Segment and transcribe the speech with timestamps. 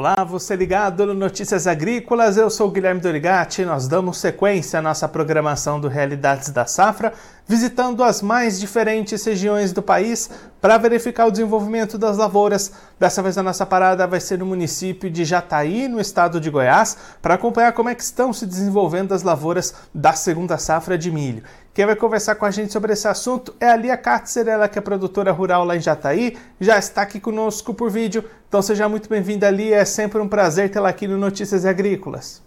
[0.00, 3.66] Olá, você ligado no Notícias Agrícolas, eu sou Guilherme Dorigati.
[3.66, 7.12] Nós damos sequência à nossa programação do Realidades da Safra,
[7.46, 12.72] visitando as mais diferentes regiões do país para verificar o desenvolvimento das lavouras.
[12.98, 16.96] Dessa vez a nossa parada vai ser no município de Jataí, no estado de Goiás,
[17.20, 21.42] para acompanhar como é que estão se desenvolvendo as lavouras da segunda safra de milho.
[21.72, 24.76] Quem vai conversar com a gente sobre esse assunto é a Lia Katzer, ela que
[24.76, 28.24] é produtora rural lá em Jataí, já está aqui conosco por vídeo.
[28.48, 32.42] Então seja muito bem-vinda, Lia, é sempre um prazer tê-la aqui no Notícias Agrícolas.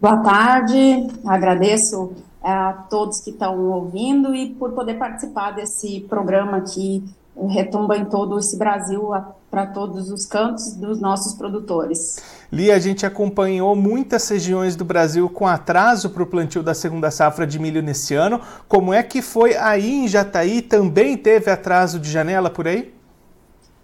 [0.00, 7.04] Boa tarde, agradeço a todos que estão ouvindo e por poder participar desse programa que
[7.36, 9.10] retumba em todo esse Brasil
[9.50, 12.16] para todos os cantos dos nossos produtores.
[12.50, 17.10] Lia, a gente acompanhou muitas regiões do Brasil com atraso para o plantio da segunda
[17.10, 18.40] safra de milho nesse ano.
[18.68, 20.60] Como é que foi aí em Jataí?
[20.60, 22.92] Também teve atraso de janela por aí?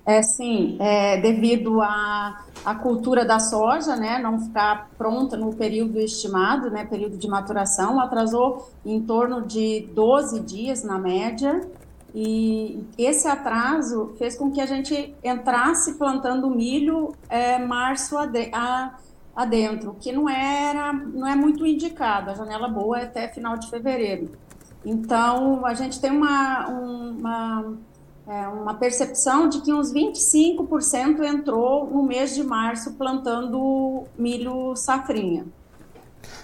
[0.08, 6.00] É, sim, é, devido à, à cultura da soja, né, não ficar pronta no período
[6.00, 11.60] estimado, né, período de maturação, atrasou em torno de 12 dias na média,
[12.20, 18.16] e esse atraso fez com que a gente entrasse plantando milho é, março
[19.36, 23.70] adentro, que não era, não é muito indicado, a janela boa é até final de
[23.70, 24.32] fevereiro.
[24.84, 27.78] Então, a gente tem uma, uma
[28.26, 35.46] é, uma percepção de que uns 25% entrou no mês de março plantando milho safrinha.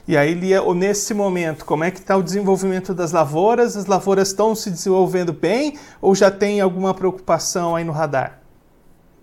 [0.06, 3.76] E aí, Lia, nesse momento, como é que está o desenvolvimento das lavouras?
[3.76, 8.40] As lavouras estão se desenvolvendo bem ou já tem alguma preocupação aí no radar?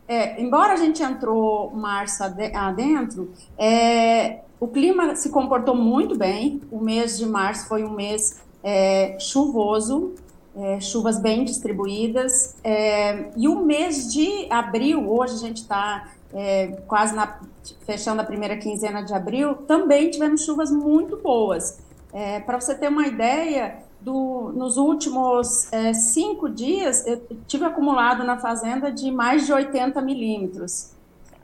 [0.08, 6.62] É, embora a gente entrou março adentro, é, o clima se comportou muito bem.
[6.70, 10.14] O mês de março foi um mês é, chuvoso,
[10.56, 12.56] é, chuvas bem distribuídas.
[12.64, 17.39] É, e o mês de abril, hoje a gente está é, quase na,
[17.86, 21.80] fechando a primeira quinzena de abril, também tivemos chuvas muito boas.
[22.14, 28.23] É, Para você ter uma ideia, do, nos últimos é, cinco dias, eu tive acumulado
[28.23, 30.92] na fazenda de mais de 80 milímetros.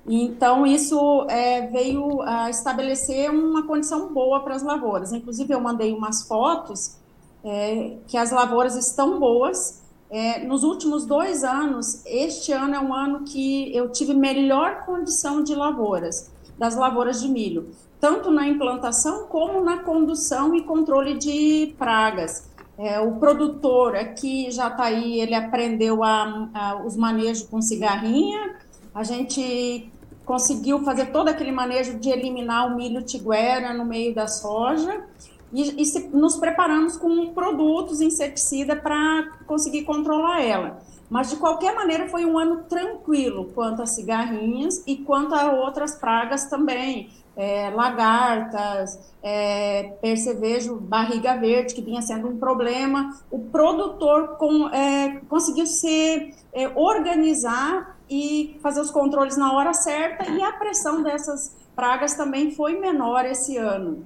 [0.10, 5.12] Então, isso é, veio a estabelecer uma condição boa para as lavouras.
[5.12, 6.96] Inclusive, eu mandei umas fotos
[7.44, 9.84] é, que as lavouras estão boas.
[10.10, 15.44] É, nos últimos dois anos, este ano é um ano que eu tive melhor condição
[15.44, 17.70] de lavouras, das lavouras de milho,
[18.00, 22.50] tanto na implantação como na condução e controle de pragas.
[22.78, 28.56] É, o produtor aqui já está aí, ele aprendeu a, a, os manejos com cigarrinha,
[28.94, 29.92] a gente
[30.24, 35.04] conseguiu fazer todo aquele manejo de eliminar o milho tiguera no meio da soja,
[35.52, 40.80] e, e se, nos preparamos com produtos inseticida para conseguir controlar ela.
[41.10, 45.96] Mas, de qualquer maneira, foi um ano tranquilo quanto a cigarrinhas e quanto a outras
[45.96, 47.10] pragas também.
[47.36, 53.16] É, lagartas, é, percevejo, barriga verde, que vinha sendo um problema.
[53.32, 60.30] O produtor com, é, conseguiu se é, organizar e fazer os controles na hora certa,
[60.30, 64.04] e a pressão dessas pragas também foi menor esse ano.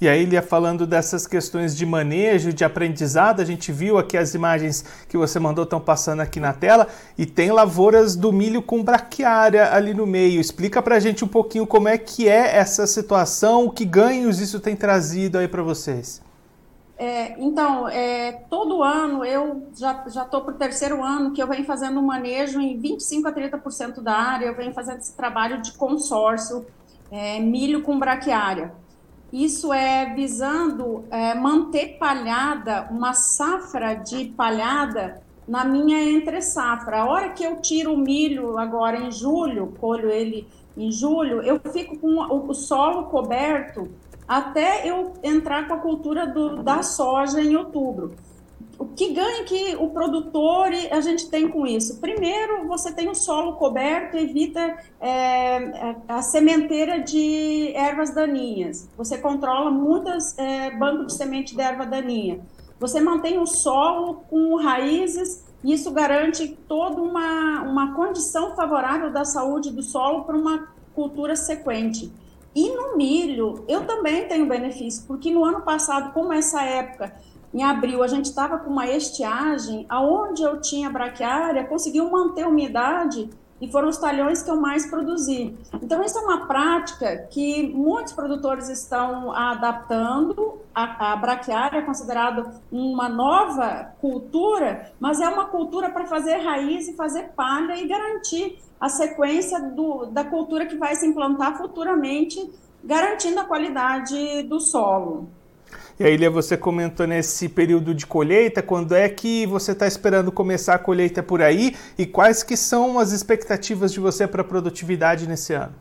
[0.00, 3.40] E aí ele ia falando dessas questões de manejo, de aprendizado.
[3.40, 6.88] A gente viu aqui as imagens que você mandou estão passando aqui na tela
[7.18, 10.40] e tem lavouras do milho com braquiária ali no meio.
[10.40, 14.58] Explica para a gente um pouquinho como é que é essa situação, que ganhos isso
[14.58, 16.22] tem trazido aí para vocês.
[16.96, 21.64] É, então, é, todo ano, eu já estou para o terceiro ano que eu venho
[21.64, 25.72] fazendo um manejo em 25% a 30% da área, eu venho fazendo esse trabalho de
[25.72, 26.66] consórcio,
[27.10, 28.72] é, milho com braquiária.
[29.32, 37.02] Isso é visando é, manter palhada, uma safra de palhada na minha entre safra.
[37.02, 41.60] A hora que eu tiro o milho agora em julho, colho ele em julho, eu
[41.72, 43.88] fico com o, solo coberto
[44.26, 48.14] até eu entrar com a cultura do, da soja em outubro
[48.80, 52.00] o que ganha que o produtor a gente tem com isso?
[52.00, 58.88] Primeiro, você tem o solo coberto, evita é, a sementeira de ervas daninhas.
[58.96, 62.40] Você controla muitas é, bancos de semente de erva daninha.
[62.78, 69.26] Você mantém o solo com raízes e isso garante toda uma, uma condição favorável da
[69.26, 72.10] saúde do solo para uma cultura sequente.
[72.54, 77.14] E no milho, eu também tenho benefício, porque no ano passado, como essa época
[77.52, 82.48] em abril a gente estava com uma estiagem, aonde eu tinha braquiária, conseguiu manter a
[82.48, 83.28] umidade
[83.60, 85.54] e foram os talhões que eu mais produzi.
[85.82, 90.60] Então, isso é uma prática que muitos produtores estão adaptando.
[90.74, 96.88] A, a braquiária é considerado uma nova cultura, mas é uma cultura para fazer raiz
[96.88, 102.50] e fazer palha e garantir a sequência do, da cultura que vai se implantar futuramente,
[102.82, 105.28] garantindo a qualidade do solo.
[106.00, 110.32] E aí, Lia, você comentou nesse período de colheita, quando é que você está esperando
[110.32, 114.44] começar a colheita por aí e quais que são as expectativas de você para a
[114.44, 115.74] produtividade nesse ano?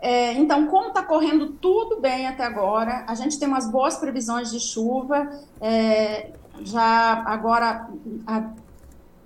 [0.00, 4.50] É, então, como está correndo tudo bem até agora, a gente tem umas boas previsões
[4.50, 5.28] de chuva.
[5.60, 6.30] É,
[6.62, 7.90] já agora,
[8.26, 8.42] a,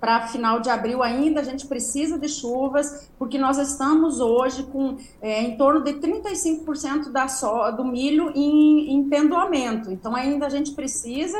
[0.01, 4.97] para final de abril ainda a gente precisa de chuvas, porque nós estamos hoje com
[5.21, 9.91] é, em torno de 35% da so, do milho em, em pendoamento.
[9.91, 11.37] Então ainda a gente precisa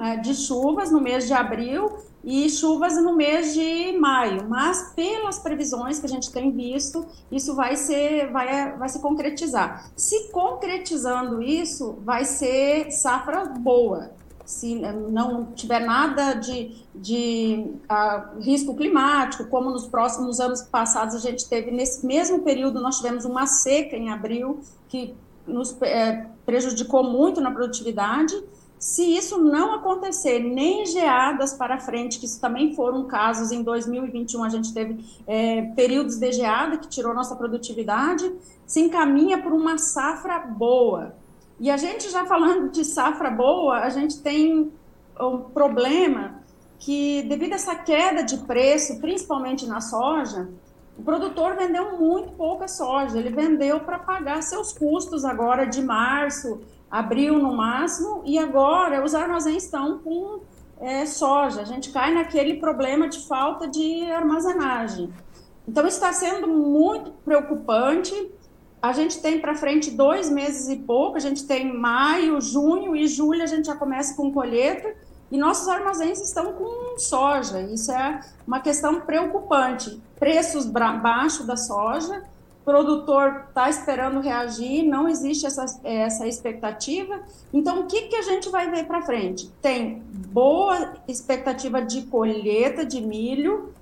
[0.00, 1.92] é, de chuvas no mês de abril
[2.24, 7.54] e chuvas no mês de maio, mas pelas previsões que a gente tem visto, isso
[7.54, 9.90] vai ser vai, vai se concretizar.
[9.96, 14.10] Se concretizando isso, vai ser safra boa
[14.44, 21.18] se não tiver nada de, de uh, risco climático, como nos próximos anos passados a
[21.18, 25.14] gente teve, nesse mesmo período nós tivemos uma seca em abril, que
[25.46, 28.34] nos é, prejudicou muito na produtividade.
[28.78, 34.42] Se isso não acontecer, nem geadas para frente, que isso também foram casos em 2021,
[34.42, 38.30] a gente teve é, períodos de geada que tirou nossa produtividade,
[38.66, 41.14] se encaminha para uma safra boa.
[41.62, 44.72] E a gente já falando de safra boa, a gente tem
[45.20, 46.42] um problema
[46.76, 50.48] que devido a essa queda de preço, principalmente na soja,
[50.98, 53.16] o produtor vendeu muito pouca soja.
[53.16, 59.14] Ele vendeu para pagar seus custos agora de março, abril no máximo, e agora os
[59.14, 60.40] armazéns estão com
[60.80, 61.60] é, soja.
[61.60, 65.12] A gente cai naquele problema de falta de armazenagem.
[65.68, 68.12] Então está sendo muito preocupante
[68.82, 73.06] a gente tem para frente dois meses e pouco, a gente tem maio, junho e
[73.06, 74.92] julho, a gente já começa com colheita,
[75.30, 77.60] e nossos armazéns estão com soja.
[77.62, 80.02] Isso é uma questão preocupante.
[80.18, 82.24] Preços baixos da soja,
[82.64, 87.22] produtor está esperando reagir, não existe essa, essa expectativa.
[87.52, 89.48] Então, o que, que a gente vai ver para frente?
[89.62, 93.72] Tem boa expectativa de colheita de milho,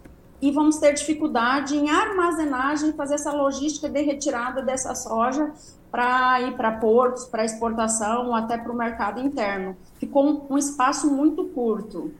[0.41, 5.53] e vamos ter dificuldade em armazenagem, fazer essa logística de retirada dessa soja
[5.91, 9.77] para ir para portos, para exportação ou até para o mercado interno.
[9.99, 12.13] Ficou um, um espaço muito curto.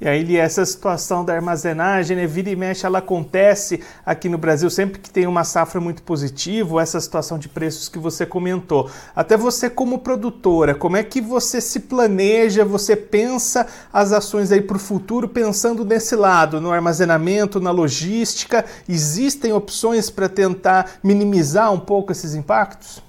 [0.00, 4.68] E aí, essa situação da armazenagem, né, vira e mexe, ela acontece aqui no Brasil
[4.68, 8.90] sempre que tem uma safra muito positiva, essa situação de preços que você comentou.
[9.14, 14.60] Até você como produtora, como é que você se planeja, você pensa as ações aí
[14.60, 18.64] para o futuro, pensando nesse lado, no armazenamento, na logística?
[18.88, 23.00] Existem opções para tentar minimizar um pouco esses impactos?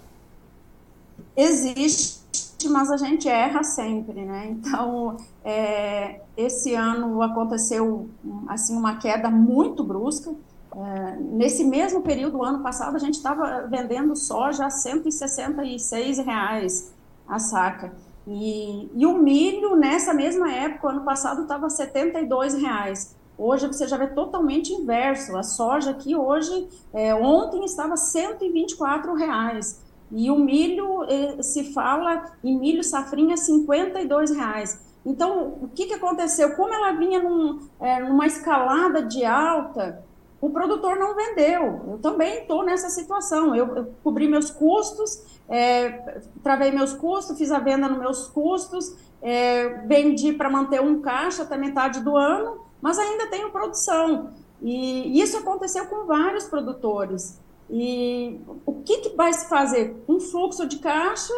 [1.36, 2.23] Existe
[2.70, 4.48] mas a gente erra sempre, né?
[4.50, 8.10] Então, é, esse ano aconteceu
[8.48, 10.34] assim uma queda muito brusca.
[10.76, 16.92] É, nesse mesmo período, ano passado, a gente estava vendendo soja a 166 reais
[17.28, 17.94] a saca.
[18.28, 23.16] E, e o milho, nessa mesma época, ano passado, estava 72 reais.
[23.38, 25.36] Hoje você já vê totalmente inverso.
[25.36, 29.82] A soja aqui hoje, é, ontem estava 124 reais.
[30.12, 34.80] E o milho, eh, se fala em milho safrinha, 52 reais.
[35.06, 36.56] Então, o que, que aconteceu?
[36.56, 40.04] Como ela vinha num, é, numa escalada de alta,
[40.40, 41.82] o produtor não vendeu.
[41.92, 43.56] Eu também estou nessa situação.
[43.56, 48.96] Eu, eu, cobri meus custos, é, travei meus custos, fiz a venda nos meus custos,
[49.22, 54.32] é, vendi para manter um caixa até metade do ano, mas ainda tenho produção.
[54.62, 57.40] E isso aconteceu com vários produtores.
[57.70, 59.96] E o que, que vai se fazer?
[60.08, 61.34] Um fluxo de caixa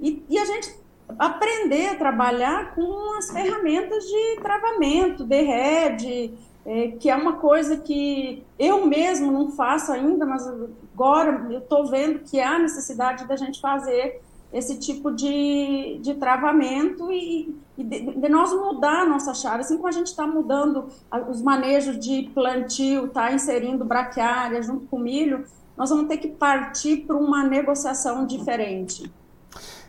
[0.00, 0.74] e, e, a gente
[1.18, 7.76] aprender a trabalhar com as ferramentas de travamento, de rede, é, que é uma coisa
[7.76, 10.46] que eu mesmo não faço ainda, mas
[10.94, 14.20] agora eu estou vendo que há necessidade da gente fazer
[14.52, 19.76] esse tipo de, de travamento e, e de, de, nós mudar a nossa chave, assim
[19.76, 20.86] como a gente está mudando
[21.28, 25.44] os manejos de plantio, está inserindo braquiária junto com milho,
[25.76, 29.10] nós vamos ter que partir para uma negociação diferente.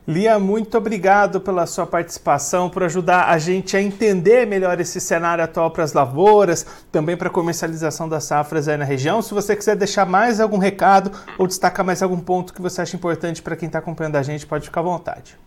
[0.07, 5.43] Lia, muito obrigado pela sua participação, por ajudar a gente a entender melhor esse cenário
[5.43, 9.21] atual para as lavouras, também para a comercialização das safras aí na região.
[9.21, 12.95] Se você quiser deixar mais algum recado ou destacar mais algum ponto que você acha
[12.95, 15.37] importante para quem está acompanhando a gente, pode ficar à vontade.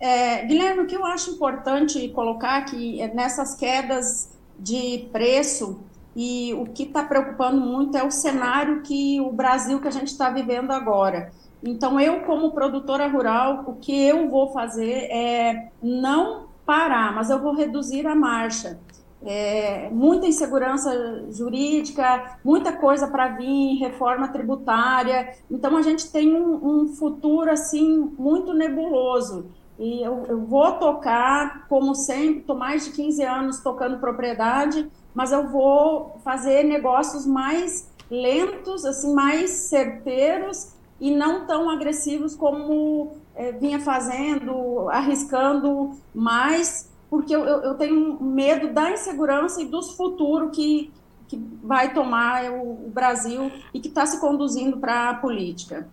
[0.00, 4.28] É, Guilherme, o que eu acho importante colocar que nessas quedas
[4.58, 5.78] de preço,
[6.16, 10.08] e o que está preocupando muito é o cenário que o Brasil que a gente
[10.08, 11.32] está vivendo agora.
[11.62, 17.38] Então, eu, como produtora rural, o que eu vou fazer é não parar, mas eu
[17.40, 18.78] vou reduzir a marcha.
[19.26, 25.34] É, muita insegurança jurídica, muita coisa para vir, reforma tributária.
[25.50, 29.46] Então, a gente tem um, um futuro, assim, muito nebuloso.
[29.78, 35.32] E eu, eu, vou tocar, como sempre, estou mais de 15 anos tocando propriedade, mas
[35.32, 43.52] eu vou fazer negócios mais lentos, assim, mais certeiros e não tão agressivos como é,
[43.52, 50.92] vinha fazendo, arriscando mais, porque eu, eu, tenho medo da insegurança e dos futuros que,
[51.28, 55.86] que vai tomar o, o Brasil e que está se conduzindo para a política.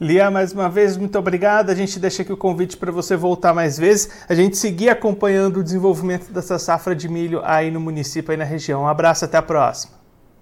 [0.00, 1.70] Lia, mais uma vez, muito obrigado.
[1.70, 4.24] A gente deixa aqui o convite para você voltar mais vezes.
[4.28, 8.44] A gente seguir acompanhando o desenvolvimento dessa safra de milho aí no município, aí na
[8.44, 8.82] região.
[8.82, 9.94] Um abraço, até a próxima.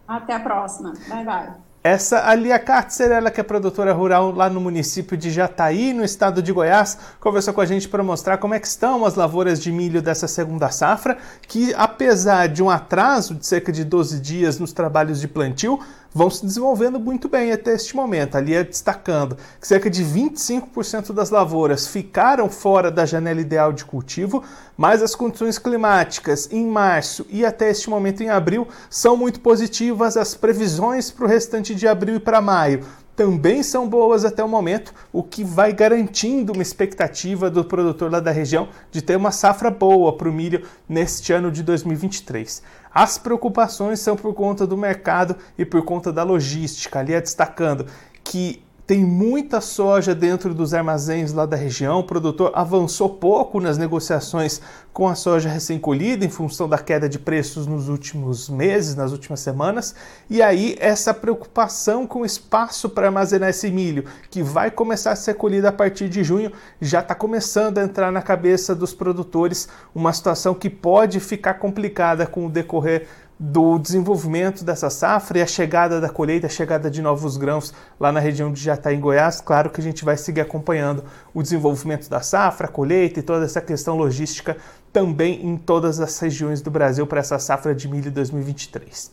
[0.06, 0.94] Até a próxima.
[1.08, 1.67] Bye, bye.
[1.82, 6.42] Essa Alia Katzer, ela que é produtora rural lá no município de Jataí, no estado
[6.42, 9.70] de Goiás, conversou com a gente para mostrar como é que estão as lavouras de
[9.70, 11.16] milho dessa segunda safra,
[11.46, 15.78] que apesar de um atraso de cerca de 12 dias nos trabalhos de plantio,
[16.14, 18.36] vão se desenvolvendo muito bem até este momento.
[18.36, 23.84] Ali é destacando que cerca de 25% das lavouras ficaram fora da janela ideal de
[23.84, 24.42] cultivo,
[24.76, 30.16] mas as condições climáticas em março e até este momento em abril são muito positivas.
[30.16, 32.84] As previsões para o restante de abril e para maio
[33.18, 38.20] também são boas até o momento, o que vai garantindo uma expectativa do produtor lá
[38.20, 42.62] da região de ter uma safra boa para o milho neste ano de 2023.
[42.94, 47.00] As preocupações são por conta do mercado e por conta da logística.
[47.00, 47.86] Ali é destacando
[48.22, 51.98] que tem muita soja dentro dos armazéns lá da região.
[51.98, 54.62] O produtor avançou pouco nas negociações
[54.94, 59.40] com a soja recém-colhida em função da queda de preços nos últimos meses, nas últimas
[59.40, 59.94] semanas.
[60.30, 65.34] E aí, essa preocupação com espaço para armazenar esse milho, que vai começar a ser
[65.34, 69.68] colhido a partir de junho, já está começando a entrar na cabeça dos produtores.
[69.94, 73.06] Uma situação que pode ficar complicada com o decorrer
[73.38, 78.10] do desenvolvimento dessa safra e a chegada da colheita, a chegada de novos grãos lá
[78.10, 79.40] na região de Jataí, em Goiás.
[79.40, 83.44] Claro que a gente vai seguir acompanhando o desenvolvimento da safra, a colheita e toda
[83.44, 84.56] essa questão logística
[84.92, 89.12] também em todas as regiões do Brasil para essa safra de milho 2023.